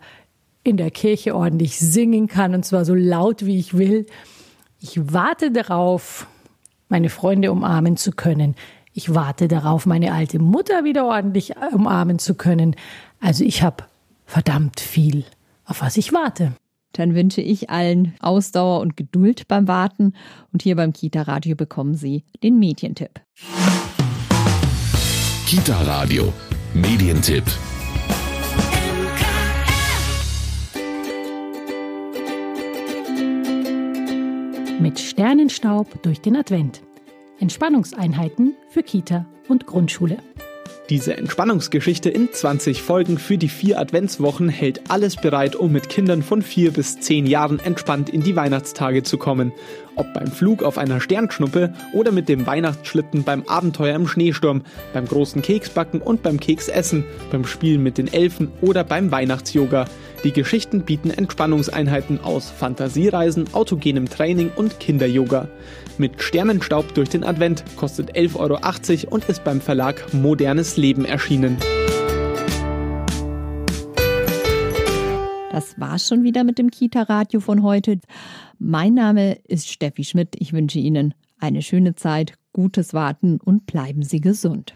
in 0.63 0.77
der 0.77 0.91
Kirche 0.91 1.35
ordentlich 1.35 1.79
singen 1.79 2.27
kann 2.27 2.53
und 2.53 2.65
zwar 2.65 2.85
so 2.85 2.95
laut 2.95 3.45
wie 3.45 3.59
ich 3.59 3.77
will. 3.77 4.05
Ich 4.81 5.13
warte 5.13 5.51
darauf, 5.51 6.27
meine 6.89 7.09
Freunde 7.09 7.51
umarmen 7.51 7.97
zu 7.97 8.11
können. 8.11 8.55
Ich 8.93 9.13
warte 9.13 9.47
darauf, 9.47 9.85
meine 9.85 10.13
alte 10.13 10.39
Mutter 10.39 10.83
wieder 10.83 11.05
ordentlich 11.05 11.53
umarmen 11.73 12.19
zu 12.19 12.35
können. 12.35 12.75
Also 13.19 13.43
ich 13.43 13.61
habe 13.63 13.85
verdammt 14.25 14.79
viel, 14.79 15.25
auf 15.65 15.81
was 15.81 15.97
ich 15.97 16.13
warte 16.13 16.53
dann 16.97 17.13
wünsche 17.13 17.41
ich 17.41 17.69
allen 17.69 18.15
Ausdauer 18.19 18.79
und 18.79 18.97
Geduld 18.97 19.47
beim 19.47 19.67
Warten 19.67 20.13
und 20.51 20.63
hier 20.63 20.75
beim 20.75 20.93
Kita 20.93 21.23
Radio 21.23 21.55
bekommen 21.55 21.95
Sie 21.95 22.23
den 22.43 22.57
Medientipp. 22.57 23.21
Kita 25.47 25.81
Radio 25.81 26.33
Medientipp. 26.73 27.43
Mit 34.79 34.99
Sternenstaub 34.99 36.01
durch 36.03 36.21
den 36.21 36.35
Advent. 36.35 36.81
Entspannungseinheiten 37.39 38.55
für 38.69 38.83
Kita 38.83 39.25
und 39.47 39.65
Grundschule. 39.65 40.17
Diese 40.89 41.17
Entspannungsgeschichte 41.17 42.11
in 42.11 42.31
20 42.31 42.83
Folgen 42.83 43.17
für 43.17 43.39
die 43.39 43.49
vier 43.49 43.79
Adventswochen 43.79 44.49
hält 44.49 44.91
alles 44.91 45.15
bereit, 45.15 45.55
um 45.55 45.71
mit 45.71 45.89
Kindern 45.89 46.21
von 46.21 46.43
vier 46.43 46.71
bis 46.71 46.99
zehn 46.99 47.25
Jahren 47.25 47.59
entspannt 47.59 48.11
in 48.11 48.21
die 48.21 48.35
Weihnachtstage 48.35 49.01
zu 49.01 49.17
kommen. 49.17 49.51
Ob 49.95 50.13
beim 50.13 50.27
Flug 50.27 50.61
auf 50.61 50.77
einer 50.77 51.01
Sternschnuppe 51.01 51.73
oder 51.91 52.11
mit 52.11 52.29
dem 52.29 52.45
Weihnachtsschlitten 52.45 53.23
beim 53.23 53.41
Abenteuer 53.47 53.95
im 53.95 54.07
Schneesturm, 54.07 54.61
beim 54.93 55.07
großen 55.07 55.41
Keksbacken 55.41 56.01
und 56.01 56.21
beim 56.21 56.39
Keksessen, 56.39 57.03
beim 57.31 57.45
Spielen 57.45 57.81
mit 57.81 57.97
den 57.97 58.13
Elfen 58.13 58.51
oder 58.61 58.83
beim 58.83 59.09
Weihnachtsyoga. 59.09 59.85
Die 60.23 60.31
Geschichten 60.31 60.81
bieten 60.81 61.11
Entspannungseinheiten 61.11 62.19
aus 62.21 62.49
Fantasiereisen, 62.49 63.53
autogenem 63.53 64.09
Training 64.09 64.51
und 64.55 64.79
Kinderyoga. 64.79 65.49
Mit 65.97 66.21
Sternenstaub 66.21 66.93
durch 66.93 67.09
den 67.09 67.23
Advent 67.23 67.63
kostet 67.75 68.15
11,80 68.15 69.05
Euro 69.05 69.15
und 69.15 69.25
ist 69.25 69.43
beim 69.43 69.61
Verlag 69.61 70.13
Modernes 70.13 70.77
Leben 70.77 71.05
erschienen. 71.05 71.57
Das 75.51 75.79
war's 75.79 76.07
schon 76.07 76.23
wieder 76.23 76.43
mit 76.43 76.57
dem 76.57 76.69
Kita-Radio 76.69 77.39
von 77.39 77.63
heute. 77.63 77.99
Mein 78.59 78.93
Name 78.93 79.37
ist 79.47 79.69
Steffi 79.69 80.03
Schmidt. 80.03 80.35
Ich 80.37 80.51
wünsche 80.51 80.79
Ihnen 80.79 81.13
eine 81.39 81.61
schöne 81.61 81.95
Zeit, 81.95 82.33
gutes 82.51 82.93
Warten 82.93 83.39
und 83.43 83.65
bleiben 83.65 84.03
Sie 84.03 84.19
gesund. 84.19 84.75